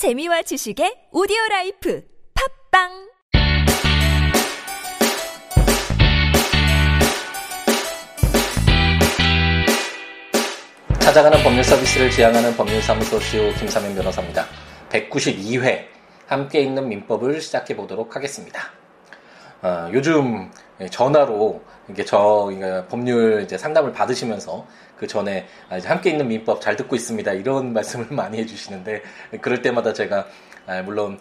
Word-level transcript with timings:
재미와 0.00 0.40
지식의 0.40 1.08
오디오 1.12 1.36
life 1.50 2.02
팟빵 2.72 2.88
찾아가는 11.00 11.44
법률 11.44 11.62
서비스를 11.62 12.10
지향하는 12.10 12.56
법률사무소 12.56 13.20
CEO 13.20 13.52
김삼연 13.52 13.94
변호사입니다. 13.94 14.46
192회 14.88 15.84
함께 16.26 16.62
읽는 16.62 16.88
민법을 16.88 17.42
시작해 17.42 17.76
보도록 17.76 18.16
하겠습니다. 18.16 18.70
어, 19.60 19.90
요즘 19.92 20.50
전화로 20.90 21.62
이게 21.90 22.06
저 22.06 22.50
법률 22.88 23.42
이제 23.42 23.58
상담을 23.58 23.92
받으시면서 23.92 24.66
그 25.00 25.06
전에 25.06 25.46
아, 25.70 25.78
함께 25.82 26.10
읽는 26.10 26.28
민법 26.28 26.60
잘 26.60 26.76
듣고 26.76 26.94
있습니다. 26.94 27.32
이런 27.32 27.72
말씀을 27.74 28.08
많이 28.10 28.36
해주시는데 28.36 29.02
그럴 29.40 29.62
때마다 29.62 29.94
제가 29.94 30.26
아, 30.66 30.82
물론 30.82 31.18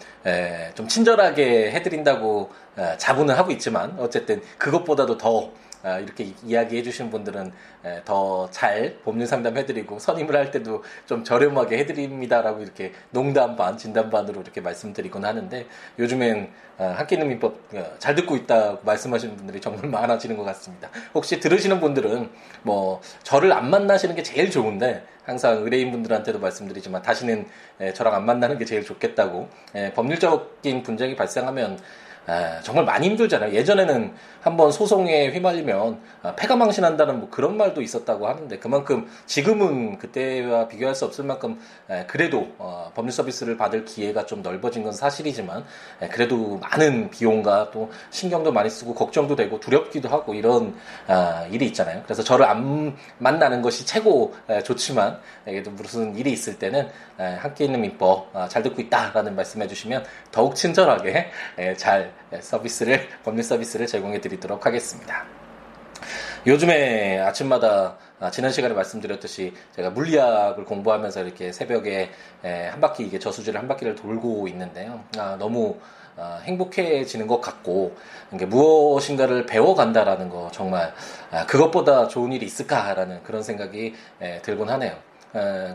좀 0.76 0.90
친절하게 0.90 1.72
해드린다고 1.72 2.52
아, 2.76 2.98
자부는 2.98 3.36
하고 3.36 3.52
있지만 3.54 3.96
어쨌든 3.98 4.42
그것보다도 4.58 5.18
더 5.18 5.46
아, 5.48 5.69
이렇게 5.84 6.34
이야기해 6.44 6.84
주신 6.84 7.10
분들은 7.10 7.52
더 8.06 8.50
잘 8.52 8.98
법률 9.04 9.28
상담 9.28 9.58
해드리고 9.58 10.00
선임을 10.00 10.36
할 10.36 10.52
때도 10.52 10.84
좀 11.06 11.24
저렴하게 11.24 11.78
해드립니다라고 11.80 12.62
이렇게 12.62 12.94
농담 13.12 13.56
반 13.56 13.78
진담 13.78 14.10
반으로 14.10 14.42
이렇게 14.42 14.62
말씀드리곤 14.62 15.26
하는데 15.26 15.66
요즘엔 15.98 16.52
함께 16.78 17.16
있는 17.16 17.28
민법 17.30 17.60
어, 17.74 17.86
잘 18.00 18.16
듣고 18.16 18.36
있다고 18.38 18.80
말씀하시는 18.84 19.36
분들이 19.36 19.60
정말 19.60 19.88
많아지는 19.92 20.38
것 20.38 20.44
같습니다. 20.44 20.90
혹시 21.14 21.40
들으시는 21.40 21.80
분들은 21.80 22.30
뭐 22.64 23.02
저를 23.24 23.52
안 23.52 23.70
만나시는 23.70 24.16
게 24.16 24.24
제일 24.24 24.50
좋은데 24.50 25.04
항상 25.24 25.58
의뢰인 25.64 25.92
분들한테도 25.92 26.40
말씀드리지만 26.40 27.02
다시는 27.02 27.48
저랑 27.94 28.16
안 28.16 28.26
만나는 28.26 28.58
게 28.58 28.66
제일 28.66 28.84
좋겠다고 28.84 29.48
법률적인 29.94 30.84
분쟁이 30.84 31.16
발생하면 31.16 31.80
아, 32.28 32.60
정말 32.62 32.86
많이 32.86 33.08
힘들잖아요. 33.08 33.54
예전에는 33.54 34.14
한번 34.42 34.72
소송에 34.72 35.30
휘말리면 35.30 36.00
아, 36.22 36.36
폐가 36.36 36.56
망신한다는 36.56 37.20
뭐 37.20 37.30
그런 37.30 37.58
말도 37.58 37.82
있었다고 37.82 38.28
하는데 38.28 38.58
그만큼 38.60 39.10
지금은 39.26 39.98
그때와 39.98 40.68
비교할 40.68 40.96
수 40.96 41.06
없을 41.06 41.26
만큼 41.26 41.60
에, 41.90 42.06
그래도 42.06 42.48
어, 42.58 42.92
법률 42.94 43.12
서비스를 43.12 43.58
받을 43.58 43.84
기회가 43.84 44.26
좀 44.26 44.42
넓어진 44.42 44.84
건 44.84 44.94
사실이지만 44.94 45.66
에, 46.02 46.08
그래도 46.08 46.58
많은 46.58 47.10
비용과 47.10 47.72
또 47.72 47.90
신경도 48.12 48.52
많이 48.52 48.70
쓰고 48.70 48.94
걱정도 48.94 49.36
되고 49.36 49.60
두렵기도 49.60 50.08
하고 50.10 50.34
이런 50.34 50.76
아, 51.08 51.48
일이 51.52 51.66
있잖아요. 51.68 52.04
그래서 52.04 52.24
저를 52.24 52.46
안 52.46 52.96
만나는 53.18 53.62
것이 53.62 53.86
최고 53.86 54.36
에, 54.48 54.62
좋지만 54.62 55.20
또 55.66 55.72
무슨 55.72 56.16
일이 56.16 56.32
있을 56.32 56.60
때는 56.60 56.90
함께 57.18 57.66
있는 57.66 57.82
민법 57.82 58.30
아, 58.34 58.48
잘 58.48 58.64
듣고 58.64 58.82
있다라는 58.82 59.36
말씀해 59.36 59.68
주시면 59.68 60.06
더욱 60.32 60.56
친절하게 60.56 61.32
잘 61.76 62.14
서비스를 62.42 63.08
법률 63.24 63.44
서비스를 63.44 63.88
제공해 63.88 64.22
드리도록 64.22 64.66
하겠습니다. 64.66 65.26
요즘에 66.48 67.20
아침마다 67.20 67.98
아, 68.20 68.32
지난 68.32 68.52
시간에 68.52 68.74
말씀드렸듯이 68.74 69.54
제가 69.76 69.90
물리학을 69.90 70.66
공부하면서 70.66 71.24
이렇게 71.24 71.52
새벽에 71.52 72.10
한 72.42 72.80
바퀴 72.80 73.04
이게 73.04 73.20
저수지를 73.20 73.60
한 73.60 73.68
바퀴를 73.68 73.96
돌고 73.96 74.48
있는데요. 74.48 75.04
아, 75.18 75.36
너무 75.38 75.78
아, 76.16 76.42
행복해지는 76.44 77.28
것 77.28 77.42
같고 77.42 77.96
무엇인가를 78.32 79.46
배워간다라는 79.46 80.30
거 80.30 80.50
정말 80.52 80.94
그것보다 81.48 82.08
좋은 82.08 82.32
일이 82.32 82.46
있을까라는 82.46 83.24
그런 83.24 83.44
생각이 83.44 83.96
들곤 84.42 84.70
하네요. 84.70 84.98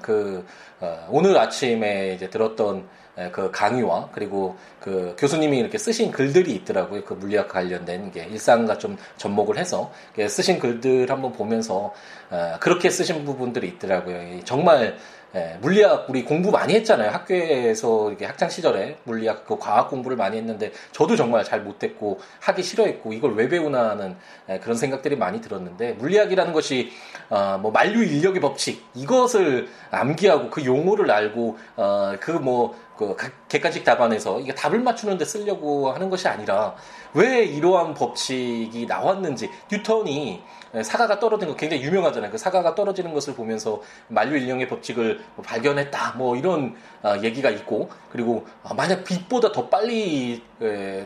그 0.03 0.47
어, 0.81 1.07
오늘 1.11 1.39
아침에 1.39 2.15
이제 2.15 2.29
들었던 2.29 2.89
그 3.33 3.51
강의와 3.51 4.11
그리고 4.13 4.57
그 4.81 5.15
교수님이 5.19 5.59
이렇게 5.59 5.79
쓰신 5.79 6.11
글들이 6.11 6.53
있더라고요. 6.57 7.05
그 7.05 7.15
물리학 7.15 7.49
관련된 7.49 8.11
게 8.11 8.25
일상과 8.25 8.79
좀 8.79 8.97
접목을 9.17 9.57
해서 9.57 9.93
쓰신 10.29 10.59
글들 10.59 11.11
한번 11.11 11.33
보면서 11.33 11.95
어, 12.31 12.57
그렇게 12.61 12.91
쓰신 12.91 13.25
부분들이 13.25 13.69
있더라고요. 13.69 14.43
정말 14.45 14.97
예, 15.35 15.59
물리학 15.61 16.09
우리 16.09 16.25
공부 16.25 16.53
많이 16.53 16.75
했잖아요. 16.75 17.11
학교에서 17.11 18.09
이렇게 18.09 18.25
학창 18.25 18.49
시절에 18.49 18.99
물리학 19.03 19.45
그 19.45 19.59
과학 19.59 19.91
공부를 19.91 20.17
많이 20.17 20.37
했는데 20.37 20.73
저도 20.93 21.17
정말 21.17 21.43
잘 21.43 21.61
못했고 21.63 22.21
하기 22.41 22.63
싫어했고 22.63 23.13
이걸 23.13 23.35
왜 23.35 23.49
배우나 23.49 23.91
하는 23.91 24.17
예, 24.49 24.59
그런 24.61 24.77
생각들이 24.77 25.17
많이 25.17 25.41
들었는데 25.41 25.95
물리학이라는 25.95 26.53
것이 26.53 26.91
어, 27.31 27.59
뭐 27.61 27.73
만류 27.73 28.05
인력의 28.05 28.41
법칙 28.41 28.85
이것을 28.95 29.69
암기하고 29.91 30.51
그 30.51 30.65
용어를 30.65 31.11
알고 31.11 31.59
어, 31.77 32.13
그뭐 32.21 32.77
그 32.97 33.17
객관식 33.49 33.85
답안에서 33.85 34.39
이게 34.39 34.55
답을 34.55 34.79
맞추는 34.79 35.19
데 35.19 35.25
쓰려고 35.25 35.91
하는 35.91 36.11
것이 36.11 36.29
아니라 36.29 36.77
왜 37.13 37.45
이러한 37.45 37.95
법칙이 37.95 38.87
나왔는지 38.87 39.51
뉴턴이 39.71 40.43
사과가 40.83 41.21
떨어진 41.21 41.49
거 41.49 41.57
굉장히 41.57 41.83
유명하잖아요. 41.85 42.31
그 42.31 42.39
사과가 42.39 42.75
떨어지는 42.75 43.13
것을 43.13 43.35
보면서 43.35 43.81
만류 44.09 44.37
인형의 44.39 44.69
법칙을 44.69 45.21
뭐 45.37 45.45
발견했다. 45.45 46.15
뭐 46.17 46.37
이런 46.37 46.75
어, 47.03 47.15
얘기가 47.23 47.51
있고 47.51 47.91
그리고 48.11 48.47
어, 48.63 48.75
만약 48.75 49.05
빛보다 49.05 49.53
더 49.53 49.69
빨리 49.69 50.43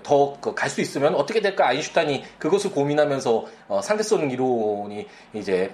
더 0.03 0.39
갈 0.55 0.69
수 0.71 0.81
있으면 0.81 1.15
어떻게 1.15 1.41
될까 1.41 1.67
아인슈타인이 1.69 2.25
그것을 2.39 2.71
고민하면서 2.71 3.45
어, 3.69 3.81
상대성 3.83 4.31
이론이 4.31 5.07
이제 5.35 5.71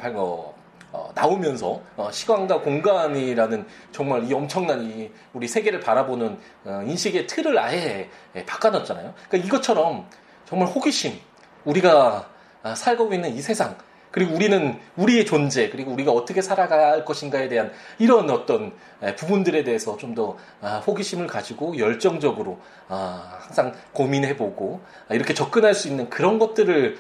어, 0.94 1.10
나오면서 1.15 1.81
어, 1.97 2.10
시간과 2.12 2.60
공간이라는 2.60 3.66
정말 3.91 4.31
이 4.31 4.33
엄청난 4.33 4.83
이 4.84 5.10
우리 5.33 5.49
세계를 5.49 5.81
바라보는 5.81 6.38
어, 6.65 6.83
인식의 6.87 7.27
틀을 7.27 7.59
아예 7.59 8.09
예, 8.37 8.44
바꿔놨잖아요. 8.44 9.15
그러니까 9.28 9.49
이것처럼 9.49 10.06
정말 10.47 10.69
호기심, 10.69 11.19
우리가 11.65 12.28
아, 12.31 12.34
살고 12.75 13.12
있는 13.12 13.34
이 13.34 13.41
세상, 13.41 13.76
그리고 14.14 14.32
우리는 14.36 14.78
우리의 14.94 15.26
존재, 15.26 15.69
그리고 15.70 15.91
우리가 15.91 16.12
어떻게 16.12 16.41
살아갈 16.41 17.04
것인가에 17.04 17.48
대한 17.48 17.72
이런 17.98 18.30
어떤 18.30 18.72
예, 19.02 19.16
부분들에 19.16 19.64
대해서 19.64 19.97
좀더 19.97 20.36
아, 20.60 20.76
호기심을 20.86 21.26
가지고 21.26 21.76
열정적으로 21.78 22.60
아, 22.86 23.38
항상 23.41 23.74
고민해보고 23.92 24.80
이렇게 25.10 25.34
접근할 25.34 25.74
수 25.74 25.88
있는 25.88 26.08
그런 26.10 26.38
것들을 26.38 26.97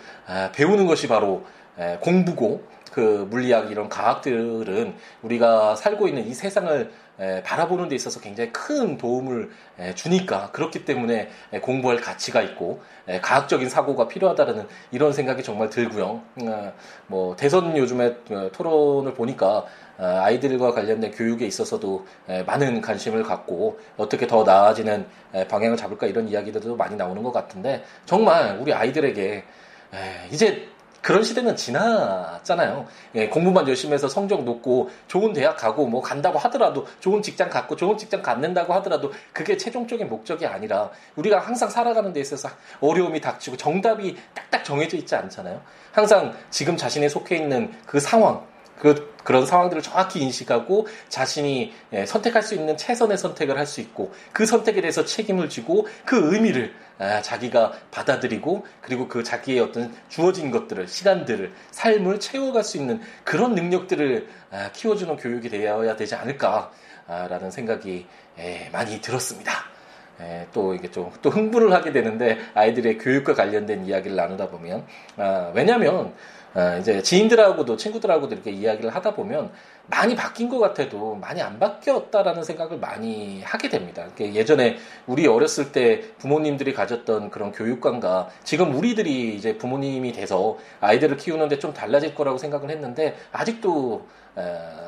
배우는 0.54 0.86
것이 0.86 1.06
바로 1.06 1.44
예, 1.78 1.98
공부고 2.00 2.64
그 2.90 3.28
물리학 3.30 3.70
이런 3.70 3.88
과학들은 3.88 4.94
우리가 5.22 5.76
살고 5.76 6.08
있는 6.08 6.26
이 6.26 6.34
세상을 6.34 6.90
바라보는 7.44 7.88
데 7.88 7.94
있어서 7.94 8.20
굉장히 8.20 8.52
큰 8.52 8.98
도움을 8.98 9.50
주니까 9.94 10.50
그렇기 10.50 10.84
때문에 10.84 11.28
공부할 11.62 12.00
가치가 12.00 12.42
있고 12.42 12.82
과학적인 13.22 13.68
사고가 13.68 14.08
필요하다는 14.08 14.66
이런 14.90 15.12
생각이 15.12 15.42
정말 15.42 15.70
들고요. 15.70 16.22
어, 16.42 16.72
뭐 17.06 17.36
대선 17.36 17.76
요즘에 17.76 18.16
어, 18.30 18.50
토론을 18.52 19.14
보니까 19.14 19.64
어, 19.98 20.04
아이들과 20.22 20.72
관련된 20.72 21.12
교육에 21.12 21.46
있어서도 21.46 22.06
많은 22.46 22.80
관심을 22.80 23.22
갖고 23.22 23.78
어떻게 23.96 24.26
더 24.26 24.42
나아지는 24.42 25.06
방향을 25.48 25.76
잡을까 25.76 26.06
이런 26.06 26.28
이야기들도 26.28 26.76
많이 26.76 26.96
나오는 26.96 27.22
것 27.22 27.32
같은데 27.32 27.84
정말 28.06 28.58
우리 28.60 28.72
아이들에게 28.72 29.44
이제 30.32 30.68
그런 31.04 31.22
시대는 31.22 31.54
지났잖아요. 31.54 32.86
예, 33.16 33.28
공부만 33.28 33.68
열심히 33.68 33.92
해서 33.92 34.08
성적 34.08 34.42
높고 34.42 34.88
좋은 35.06 35.34
대학 35.34 35.54
가고 35.58 35.86
뭐 35.86 36.00
간다고 36.00 36.38
하더라도 36.38 36.86
좋은 37.00 37.20
직장 37.20 37.50
갖고 37.50 37.76
좋은 37.76 37.98
직장 37.98 38.22
갖는다고 38.22 38.72
하더라도 38.72 39.12
그게 39.30 39.58
최종적인 39.58 40.08
목적이 40.08 40.46
아니라 40.46 40.90
우리가 41.16 41.40
항상 41.40 41.68
살아가는 41.68 42.10
데 42.14 42.20
있어서 42.20 42.48
어려움이 42.80 43.20
닥치고 43.20 43.58
정답이 43.58 44.16
딱딱 44.32 44.64
정해져 44.64 44.96
있지 44.96 45.14
않잖아요. 45.14 45.60
항상 45.92 46.34
지금 46.48 46.74
자신이 46.74 47.10
속해 47.10 47.36
있는 47.36 47.70
그 47.84 48.00
상황, 48.00 48.42
그 48.78 49.14
그런 49.24 49.46
상황들을 49.46 49.82
정확히 49.82 50.20
인식하고 50.20 50.86
자신이 51.08 51.72
예, 51.92 52.06
선택할 52.06 52.42
수 52.42 52.54
있는 52.54 52.76
최선의 52.76 53.16
선택을 53.18 53.58
할 53.58 53.64
수 53.66 53.80
있고 53.80 54.12
그 54.32 54.44
선택에 54.44 54.82
대해서 54.82 55.04
책임을 55.04 55.48
지고 55.48 55.86
그 56.04 56.34
의미를 56.34 56.74
아, 56.98 57.22
자기가 57.22 57.72
받아들이고 57.90 58.66
그리고 58.82 59.08
그 59.08 59.24
자기의 59.24 59.60
어떤 59.60 59.94
주어진 60.10 60.50
것들을 60.50 60.86
시간들을 60.86 61.52
삶을 61.70 62.20
채워갈 62.20 62.62
수 62.62 62.76
있는 62.76 63.00
그런 63.24 63.54
능력들을 63.54 64.28
아, 64.50 64.70
키워주는 64.72 65.16
교육이 65.16 65.48
되어야 65.48 65.96
되지 65.96 66.14
않을까라는 66.14 67.50
생각이 67.50 68.06
예, 68.38 68.68
많이 68.72 69.00
들었습니다. 69.00 69.50
예, 70.20 70.46
또 70.52 70.74
이게 70.74 70.90
좀 70.90 71.10
또 71.22 71.30
흥분을 71.30 71.72
하게 71.72 71.90
되는데 71.90 72.38
아이들의 72.54 72.98
교육과 72.98 73.34
관련된 73.34 73.86
이야기를 73.86 74.14
나누다 74.14 74.48
보면 74.48 74.84
아, 75.16 75.50
왜냐하면 75.54 75.96
어, 76.06 76.14
이제 76.80 77.02
지인들하고도 77.02 77.76
친구들하고도 77.76 78.34
이렇게 78.34 78.50
이야기를 78.50 78.94
하다 78.94 79.14
보면 79.14 79.50
많이 79.86 80.14
바뀐 80.14 80.48
것 80.48 80.58
같아도 80.58 81.14
많이 81.16 81.42
안 81.42 81.58
바뀌었다라는 81.58 82.44
생각을 82.44 82.78
많이 82.78 83.42
하게 83.42 83.68
됩니다. 83.68 84.06
예전에 84.18 84.76
우리 85.06 85.26
어렸을 85.26 85.72
때 85.72 86.02
부모님들이 86.18 86.72
가졌던 86.72 87.30
그런 87.30 87.52
교육관과 87.52 88.28
지금 88.44 88.74
우리들이 88.74 89.34
이제 89.34 89.58
부모님이 89.58 90.12
돼서 90.12 90.56
아이들을 90.80 91.16
키우는데 91.16 91.58
좀 91.58 91.74
달라질 91.74 92.14
거라고 92.14 92.38
생각을 92.38 92.70
했는데 92.70 93.16
아직도 93.32 94.06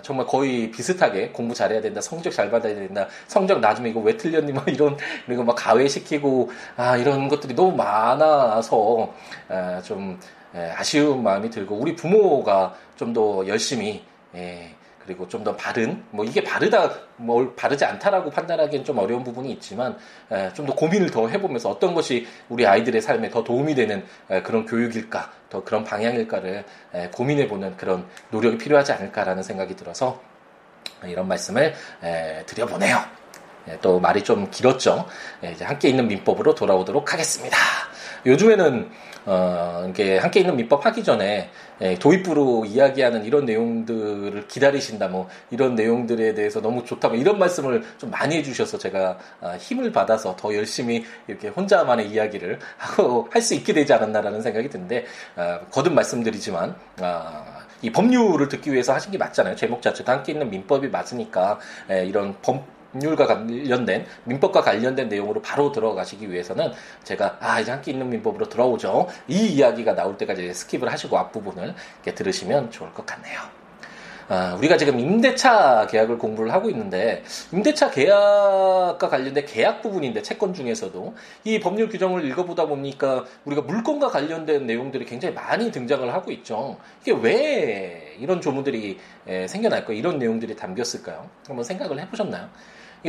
정말 0.03 0.27
거의 0.27 0.71
비슷하게 0.71 1.31
공부 1.31 1.55
잘해야 1.55 1.81
된다, 1.81 2.01
성적 2.01 2.31
잘 2.31 2.51
받아야 2.51 2.75
된다, 2.75 3.09
성적 3.27 3.61
낮으면 3.61 3.91
이거 3.91 4.01
왜 4.01 4.17
틀렸니, 4.17 4.53
막 4.53 4.69
이런, 4.69 4.97
그리고 5.25 5.45
막 5.45 5.55
가외시키고, 5.55 6.51
아, 6.77 6.97
이런 6.97 7.29
것들이 7.29 7.55
너무 7.55 7.77
많아서, 7.77 9.13
좀, 9.85 10.19
아쉬운 10.77 11.23
마음이 11.23 11.51
들고, 11.51 11.75
우리 11.77 11.95
부모가 11.97 12.75
좀 12.97 13.13
더 13.13 13.47
열심히, 13.47 14.05
예, 14.35 14.71
그리고 15.05 15.29
좀 15.29 15.45
더 15.45 15.55
바른 15.55 16.03
뭐 16.11 16.25
이게 16.25 16.43
바르다 16.43 16.91
뭘 17.17 17.55
바르지 17.55 17.85
않다라고 17.85 18.31
판단하기엔 18.31 18.85
좀 18.85 18.99
어려운 18.99 19.23
부분이 19.23 19.53
있지만 19.53 19.97
좀 20.55 20.67
더 20.67 20.75
고민을 20.75 21.11
더 21.11 21.29
해보면서 21.29 21.71
어떤 21.71 21.95
것이 21.95 22.27
우리 22.49 22.67
아이들의 22.67 23.01
삶에 23.01 23.31
더 23.31 23.45
도움이 23.45 23.77
되는 23.77 24.05
그런 24.43 24.67
교육일까 24.67 25.31
더 25.49 25.63
그런 25.63 25.85
방향일까를 25.85 26.65
고민해보는 27.15 27.77
그런 27.77 28.05
노력이 28.31 28.59
필요하지 28.59 28.93
않을까라는 28.93 29.45
생각이 29.45 29.77
들어서 29.77 30.21
이런 31.05 31.29
말씀을 31.29 31.75
드려보네요. 32.47 32.99
또 33.81 34.01
말이 34.01 34.23
좀 34.23 34.51
길었죠. 34.51 35.07
이제 35.53 35.65
함께 35.65 35.89
있는 35.89 36.09
민법으로 36.09 36.55
돌아오도록 36.55 37.13
하겠습니다. 37.13 37.57
요즘에는 38.25 38.91
어, 39.29 39.87
이게 39.91 40.19
함께 40.19 40.41
있는 40.41 40.57
민법 40.57 40.87
하기 40.87 41.03
전에 41.03 41.51
예, 41.81 41.95
도입부로 41.97 42.65
이야기하는 42.65 43.25
이런 43.25 43.45
내용들을 43.45 44.47
기다리신다, 44.47 45.09
뭐 45.09 45.29
이런 45.51 45.75
내용들에 45.75 46.33
대해서 46.35 46.63
너무 46.63 46.85
좋다, 46.85 47.09
뭐 47.09 47.17
이런 47.19 47.39
말씀을 47.39 47.85
좀 47.99 48.11
많이 48.11 48.37
해주셔서 48.37 48.79
제가 48.79 49.19
아, 49.41 49.57
힘을 49.59 49.91
받아서 49.93 50.37
더 50.37 50.55
열심히 50.55 51.05
이렇게 51.27 51.49
혼자만의 51.49 52.09
이야기를 52.09 52.61
하고 52.79 53.29
할 53.33 53.43
수 53.43 53.55
있게 53.55 53.73
되지 53.73 53.93
않았나라는 53.93 54.41
생각이 54.43 54.71
드는데 54.71 55.05
아, 55.35 55.61
거듭 55.71 55.93
말씀드리지만 55.93 56.77
아, 57.01 57.45
이 57.83 57.91
법률을 57.91 58.49
듣기 58.49 58.73
위해서 58.73 58.95
하신 58.95 59.11
게 59.13 59.19
맞잖아요. 59.19 59.57
제목 59.57 59.83
자체도 59.83 60.11
함께 60.11 60.33
읽는 60.33 60.49
민법이 60.49 60.89
맞으니까 60.89 61.59
예, 61.91 62.07
이런 62.07 62.37
법 62.43 62.76
법률과 62.97 63.27
관련된 63.27 64.07
민법과 64.25 64.63
관련된 64.63 65.09
내용으로 65.09 65.43
바로 65.43 65.73
들어가시기 65.73 66.31
위해서는 66.31 66.73
제가 67.05 67.39
아 67.41 67.61
이제 67.61 67.71
함께 67.71 67.93
읽는 67.93 68.09
민법으로 68.11 68.49
들어오죠 68.49 69.09
이 69.29 69.47
이야기가 69.47 69.95
나올 69.95 70.17
때까지 70.17 70.51
skip을 70.51 70.87
하시고 70.87 71.17
앞부분을 71.19 71.75
들으시면 72.03 72.71
좋을 72.71 72.93
것 72.93 73.05
같네요. 73.05 73.41
아, 74.29 74.57
우리가 74.59 74.77
지금 74.77 74.99
임대차 74.99 75.87
계약을 75.89 76.19
공부를 76.19 76.53
하고 76.53 76.69
있는데 76.71 77.23
임대차 77.53 77.93
계약과 77.93 79.09
관련된 79.09 79.47
계약 79.47 79.83
부분인데 79.83 80.23
채권 80.23 80.53
중에서도 80.53 81.15
이 81.45 81.61
법률 81.61 81.89
규정을 81.89 82.25
읽어보다 82.25 82.67
보니까 82.67 83.25
우리가 83.45 83.63
물건과 83.63 84.09
관련된 84.09 84.67
내용들이 84.67 85.05
굉장히 85.05 85.33
많이 85.33 85.71
등장을 85.71 86.13
하고 86.13 86.33
있죠. 86.33 86.77
이게 87.03 87.13
왜 87.13 88.17
이런 88.19 88.41
조문들이 88.41 88.99
생겨날까 89.47 89.93
이런 89.93 90.19
내용들이 90.19 90.57
담겼을까요? 90.57 91.31
한번 91.47 91.65
생각을 91.65 92.01
해보셨나요? 92.01 92.49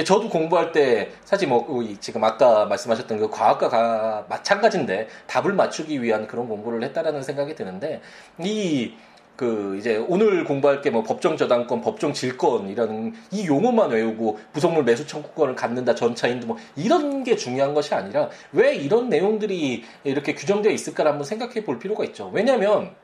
저도 0.03 0.29
공부할 0.29 0.71
때 0.71 1.09
사실 1.25 1.47
뭐 1.47 1.65
지금 1.99 2.23
아까 2.23 2.65
말씀하셨던 2.65 3.19
그 3.19 3.29
과학과 3.29 4.25
마찬가지인데 4.29 5.07
답을 5.27 5.53
맞추기 5.53 6.01
위한 6.01 6.27
그런 6.27 6.47
공부를 6.47 6.83
했다라는 6.83 7.23
생각이 7.23 7.55
드는데 7.55 8.01
이 8.39 8.93
그 9.37 9.77
이제 9.77 10.03
오늘 10.07 10.43
공부할 10.43 10.81
게 10.81 10.87
뭐 10.89 11.03
법정 11.03 11.37
저당권, 11.37 11.81
법정 11.81 12.13
질권 12.13 12.69
이런 12.69 13.13
이 13.29 13.45
용어만 13.45 13.91
외우고 13.91 14.39
부속물 14.53 14.83
매수 14.83 15.05
청구권을 15.05 15.53
갖는다 15.55 15.93
전차인도 15.93 16.47
뭐 16.47 16.57
이런 16.75 17.23
게 17.23 17.35
중요한 17.35 17.73
것이 17.73 17.93
아니라 17.93 18.29
왜 18.53 18.73
이런 18.73 19.09
내용들이 19.09 19.83
이렇게 20.05 20.33
규정되어 20.33 20.71
있을까를 20.71 21.11
한번 21.11 21.25
생각해 21.25 21.65
볼 21.65 21.77
필요가 21.77 22.03
있죠. 22.05 22.31
왜냐하면 22.33 22.95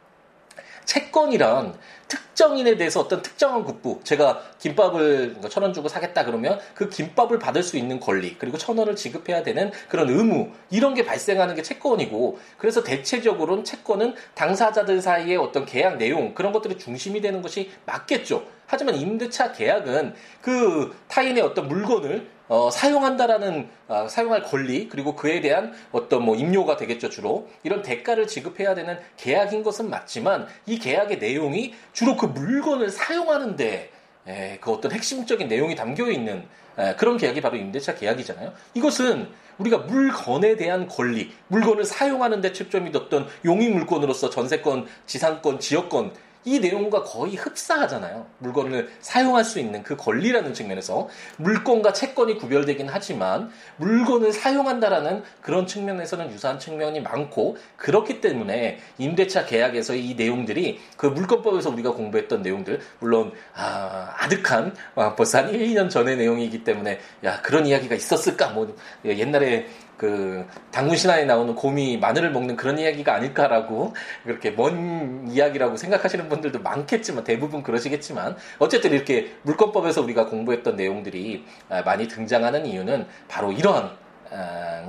채권이란 0.86 1.76
특 2.08 2.23
정인에 2.34 2.78
대해서 2.78 3.00
어떤 3.00 3.22
특정한 3.22 3.64
국부, 3.64 4.00
제가 4.04 4.42
김밥을 4.60 5.36
천 5.50 5.64
원 5.64 5.74
주고 5.74 5.88
사겠다 5.88 6.26
그러면 6.26 6.60
그 6.74 6.90
김밥을 6.90 7.40
받을 7.40 7.64
수 7.64 7.78
있는 7.78 8.00
권리, 8.00 8.38
그리고 8.38 8.58
천 8.58 8.78
원을 8.78 8.96
지급해야 8.96 9.44
되는 9.44 9.72
그런 9.88 10.10
의무, 10.10 10.50
이런 10.70 10.94
게 10.94 11.06
발생하는 11.06 11.56
게 11.56 11.62
채권이고, 11.62 12.40
그래서 12.58 12.84
대체적으로는 12.84 13.64
채권은 13.64 14.16
당사자들 14.36 15.02
사이의 15.02 15.38
어떤 15.38 15.66
계약 15.66 15.98
내용, 15.98 16.34
그런 16.34 16.52
것들이 16.52 16.78
중심이 16.78 17.22
되는 17.22 17.42
것이 17.42 17.72
맞겠죠. 17.86 18.46
하지만 18.66 18.96
임대차 18.96 19.52
계약은 19.52 20.16
그 20.42 20.96
타인의 21.08 21.44
어떤 21.44 21.68
물건을 21.68 22.32
어, 22.50 22.70
사용한다라는 22.70 23.70
어, 23.88 24.08
사용할 24.10 24.44
권리 24.44 24.90
그리고 24.90 25.16
그에 25.16 25.42
대한 25.42 25.74
어떤 25.92 26.24
뭐 26.24 26.36
임료가 26.36 26.76
되겠죠 26.76 27.10
주로 27.10 27.48
이런 27.64 27.82
대가를 27.82 28.28
지급해야 28.28 28.76
되는 28.76 29.00
계약인 29.18 29.64
것은 29.64 29.90
맞지만 29.90 30.48
이 30.66 30.78
계약의 30.78 31.20
내용이 31.20 31.74
주로 31.94 32.18
그 32.24 32.28
물건을 32.28 32.90
사용하는데 32.90 33.92
에, 34.28 34.58
그 34.62 34.72
어떤 34.72 34.94
핵심적인 34.94 35.50
내용이 35.50 35.76
담겨 35.76 36.10
있는 36.10 36.46
에, 36.78 36.96
그런 36.96 37.18
계약이 37.18 37.42
바로 37.42 37.58
임대차 37.58 37.96
계약이잖아요. 37.96 38.54
이것은 38.76 39.28
우리가 39.58 39.80
물건에 39.80 40.56
대한 40.56 40.88
권리, 40.88 41.34
물건을 41.50 41.84
사용하는 41.84 42.40
데 42.40 42.54
초점이 42.54 42.94
뒀던 42.94 43.28
용익 43.44 43.72
물건으로서 43.74 44.30
전세권, 44.30 44.88
지상권, 45.06 45.60
지역권 45.60 46.14
이 46.46 46.60
내용과 46.60 47.04
거의 47.04 47.36
흡사하잖아요. 47.36 48.26
물건을 48.40 48.92
사용할 49.00 49.44
수 49.44 49.60
있는 49.60 49.84
그 49.84 49.96
권리라는 49.96 50.54
측면에서 50.54 51.08
물건과 51.38 51.94
채권이 51.94 52.38
구별되긴 52.38 52.90
하지만 52.90 53.50
물건을 53.78 54.34
사용한다라는 54.34 55.24
그런 55.42 55.66
측면에서는 55.68 56.32
유사한 56.32 56.60
측면이 56.60 57.02
많고 57.02 57.58
그렇기 57.78 58.22
때문에 58.22 58.80
임대차 58.98 59.46
계약에서 59.46 59.96
이 59.96 60.16
내용들이 60.16 60.80
그 60.98 61.08
물건법에서 61.08 61.70
우리가 61.70 61.92
공부했던 61.94 62.42
내용들 62.42 62.80
물론 63.00 63.32
아, 63.54 64.14
아득한 64.18 64.76
아, 64.96 65.16
벌써 65.16 65.40
한 65.40 65.54
1, 65.54 65.74
2년 65.74 65.90
전의 65.90 66.18
내용이기 66.18 66.64
때문에 66.64 67.00
야 67.24 67.42
그런 67.42 67.66
이야기가 67.66 67.96
있었을까 67.96 68.50
뭐 68.50 68.76
옛날에 69.06 69.68
그 70.04 70.46
당군 70.70 70.98
신화에 70.98 71.24
나오는 71.24 71.56
곰이 71.56 71.98
마늘을 71.98 72.32
먹는 72.32 72.58
그런 72.58 72.78
이야기가 72.78 73.16
아닐까라고 73.16 73.94
그렇게 74.26 74.52
먼 74.52 75.26
이야기라고 75.30 75.78
생각하시는 75.78 76.28
분들도 76.28 76.60
많겠지만 76.60 77.24
대부분 77.24 77.64
그러시겠지만 77.64 78.36
어쨌든 78.60 78.92
이렇게 78.92 79.32
물권법에서 79.44 80.02
우리가 80.02 80.26
공부했던 80.26 80.76
내용들이 80.76 81.46
아, 81.70 81.84
많이 81.84 82.10
등장하는 82.10 82.66
이유는 82.66 83.08
바로 83.30 83.54
아, 83.54 84.03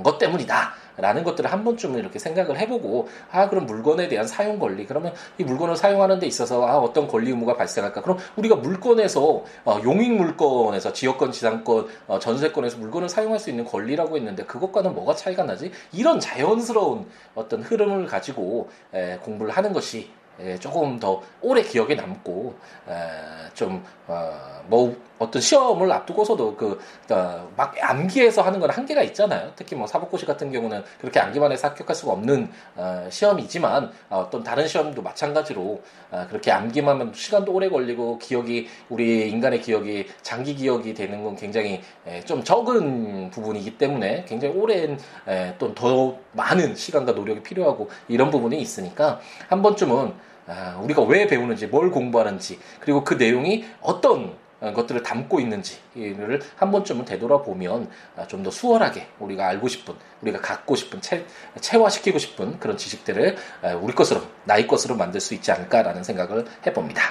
것 0.03 0.17
때문이다. 0.17 0.73
라는 0.97 1.23
것들을 1.23 1.51
한 1.51 1.63
번쯤은 1.63 1.99
이렇게 1.99 2.19
생각을 2.19 2.57
해보고 2.57 3.09
아 3.31 3.49
그럼 3.49 3.65
물건에 3.65 4.07
대한 4.07 4.25
사용 4.27 4.59
권리. 4.59 4.85
그러면 4.85 5.13
이 5.37 5.43
물건을 5.43 5.75
사용하는 5.75 6.19
데 6.19 6.27
있어서 6.27 6.65
아 6.65 6.77
어떤 6.77 7.07
권리 7.07 7.31
의무가 7.31 7.57
발생할까? 7.57 8.01
그럼 8.01 8.17
우리가 8.37 8.55
물건에서 8.55 9.43
어, 9.65 9.79
용익 9.83 10.13
물건에서 10.13 10.93
지역권 10.93 11.31
지상권 11.33 11.87
어, 12.07 12.19
전세권에서 12.19 12.77
물건을 12.77 13.09
사용할 13.09 13.39
수 13.39 13.49
있는 13.49 13.65
권리라고 13.65 14.15
했는데 14.15 14.45
그것과는 14.45 14.93
뭐가 14.95 15.15
차이가 15.15 15.43
나지? 15.43 15.71
이런 15.91 16.19
자연스러운 16.19 17.07
어떤 17.33 17.61
흐름을 17.61 18.05
가지고 18.05 18.69
에, 18.93 19.17
공부를 19.17 19.51
하는 19.51 19.73
것이 19.73 20.09
예, 20.41 20.57
조금 20.57 20.99
더 20.99 21.21
오래 21.41 21.61
기억에 21.61 21.95
남고 21.95 22.55
좀 23.53 23.83
어, 24.07 24.61
뭐 24.67 24.95
어떤 25.19 25.41
시험을 25.41 25.91
앞두고서도 25.91 26.55
그막 26.55 26.79
어, 27.11 27.49
암기해서 27.81 28.41
하는 28.41 28.59
건 28.59 28.69
한계가 28.69 29.01
있잖아요. 29.03 29.51
특히 29.55 29.75
뭐 29.75 29.87
사법고시 29.87 30.25
같은 30.25 30.51
경우는 30.51 30.83
그렇게 30.99 31.19
암기만 31.19 31.51
해서 31.51 31.69
합격할 31.69 31.95
수가 31.95 32.13
없는 32.13 32.49
어, 32.75 33.07
시험이지만 33.09 33.91
어 34.09 34.29
떤 34.31 34.43
다른 34.43 34.67
시험도 34.67 35.01
마찬가지로 35.03 35.81
그렇게 36.29 36.51
암기만 36.51 36.99
하면 36.99 37.13
시간도 37.13 37.53
오래 37.53 37.69
걸리고 37.69 38.17
기억이 38.17 38.67
우리 38.89 39.29
인간의 39.29 39.61
기억이 39.61 40.07
장기 40.23 40.55
기억이 40.55 40.93
되는 40.95 41.23
건 41.23 41.35
굉장히 41.35 41.81
좀 42.25 42.43
적은 42.43 43.29
부분이기 43.29 43.77
때문에 43.77 44.25
굉장히 44.25 44.55
오랜 44.55 44.97
또 45.59 45.75
더 45.75 46.17
많은 46.31 46.75
시간과 46.75 47.11
노력이 47.11 47.43
필요하고 47.43 47.89
이런 48.07 48.31
부분이 48.31 48.59
있으니까 48.59 49.19
한 49.49 49.61
번쯤은 49.61 50.13
아, 50.47 50.79
우리가 50.83 51.01
왜 51.01 51.25
배우는지, 51.25 51.65
뭘 51.67 51.89
공부하는지, 51.89 52.59
그리고 52.79 53.03
그 53.03 53.15
내용이 53.15 53.65
어떤 53.81 54.33
것들을 54.73 55.03
담고 55.03 55.39
있는지를 55.39 56.41
한 56.55 56.71
번쯤은 56.71 57.05
되돌아보면 57.05 57.89
아, 58.17 58.27
좀더 58.27 58.51
수월하게 58.51 59.07
우리가 59.19 59.47
알고 59.47 59.67
싶은, 59.67 59.93
우리가 60.21 60.39
갖고 60.41 60.75
싶은, 60.75 61.01
체, 61.01 61.25
체화시키고 61.59 62.17
싶은 62.19 62.59
그런 62.59 62.77
지식들을 62.77 63.35
아, 63.61 63.73
우리 63.75 63.93
것으로, 63.93 64.21
나의 64.45 64.67
것으로 64.67 64.95
만들 64.95 65.19
수 65.19 65.33
있지 65.33 65.51
않을까라는 65.51 66.03
생각을 66.03 66.45
해봅니다. 66.65 67.01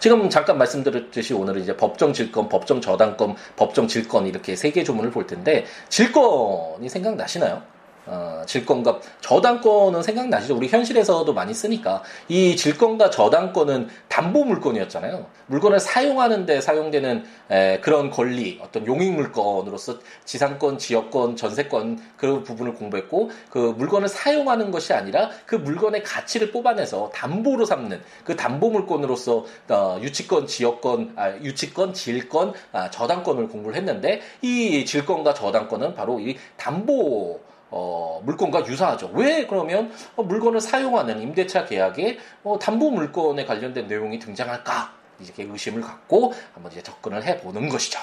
지금 0.00 0.28
잠깐 0.28 0.58
말씀드렸듯이 0.58 1.32
오늘은 1.34 1.62
이제 1.62 1.76
법정 1.76 2.12
질권, 2.12 2.48
법정 2.48 2.80
저당권, 2.80 3.36
법정 3.56 3.88
질권 3.88 4.26
이렇게 4.26 4.54
세 4.54 4.70
개 4.70 4.84
조문을 4.84 5.10
볼 5.10 5.26
텐데 5.26 5.64
질권이 5.88 6.88
생각나시나요? 6.88 7.73
어, 8.06 8.42
질권과 8.46 9.00
저당권은 9.20 10.02
생각나시죠? 10.02 10.56
우리 10.56 10.68
현실에서도 10.68 11.32
많이 11.32 11.54
쓰니까 11.54 12.02
이 12.28 12.56
질권과 12.56 13.10
저당권은 13.10 13.88
담보 14.08 14.44
물건이었잖아요. 14.44 15.26
물건을 15.46 15.80
사용하는데 15.80 16.60
사용되는 16.60 17.24
에, 17.50 17.80
그런 17.80 18.10
권리, 18.10 18.60
어떤 18.62 18.86
용익 18.86 19.12
물건으로서 19.12 19.98
지상권, 20.24 20.78
지역권, 20.78 21.36
전세권 21.36 22.00
그 22.16 22.42
부분을 22.42 22.74
공부했고 22.74 23.30
그 23.50 23.74
물건을 23.76 24.08
사용하는 24.08 24.70
것이 24.70 24.92
아니라 24.92 25.30
그 25.46 25.54
물건의 25.54 26.02
가치를 26.02 26.52
뽑아내서 26.52 27.10
담보로 27.14 27.64
삼는 27.64 28.02
그 28.24 28.36
담보 28.36 28.70
물건으로서 28.70 29.44
어, 29.68 29.98
유치권, 30.02 30.46
지역권, 30.46 31.14
아, 31.16 31.30
유치권, 31.36 31.94
질권, 31.94 32.52
아, 32.72 32.90
저당권을 32.90 33.48
공부를 33.48 33.76
했는데 33.76 34.20
이 34.42 34.84
질권과 34.84 35.34
저당권은 35.34 35.94
바로 35.94 36.20
이 36.20 36.36
담보 36.56 37.53
어, 37.76 38.22
물건과 38.24 38.66
유사하죠. 38.66 39.10
왜 39.14 39.48
그러면 39.48 39.90
어, 40.14 40.22
물건을 40.22 40.60
사용하는 40.60 41.20
임대차 41.20 41.64
계약에 41.64 42.18
어, 42.44 42.56
담보 42.56 42.92
물건에 42.92 43.44
관련된 43.44 43.88
내용이 43.88 44.20
등장할까? 44.20 44.92
이렇게 45.18 45.42
의심을 45.42 45.80
갖고 45.80 46.32
한번 46.54 46.70
이제 46.70 46.82
접근을 46.82 47.24
해보는 47.24 47.68
것이죠. 47.68 47.98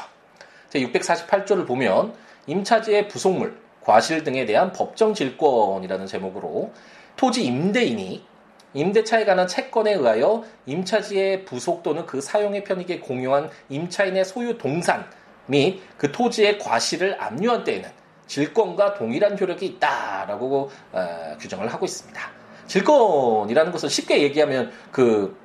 648조를 0.73 1.65
보면 1.65 2.13
임차지의 2.47 3.07
부속물, 3.07 3.57
과실 3.81 4.23
등에 4.25 4.45
대한 4.45 4.73
법정 4.73 5.13
질권이라는 5.13 6.05
제목으로 6.05 6.71
토지 7.15 7.45
임대인이 7.45 8.25
임대차에 8.73 9.23
관한 9.23 9.47
채권에 9.47 9.93
의하여 9.93 10.43
임차지의 10.65 11.45
부속 11.45 11.81
또는 11.83 12.05
그 12.05 12.19
사용의 12.19 12.65
편익에 12.65 12.99
공유한 12.99 13.49
임차인의 13.69 14.25
소유 14.25 14.57
동산 14.57 15.05
및 15.47 15.81
그 15.97 16.11
토지의 16.11 16.59
과실을 16.59 17.21
압류한 17.21 17.63
때에는 17.63 18.00
질권과 18.31 18.93
동일한 18.93 19.38
효력이 19.38 19.65
있다라고 19.65 20.71
어, 20.93 21.38
규정을 21.38 21.67
하고 21.67 21.85
있습니다. 21.85 22.21
질권이라는 22.65 23.71
것은 23.73 23.89
쉽게 23.89 24.21
얘기하면 24.21 24.71
그 24.89 25.35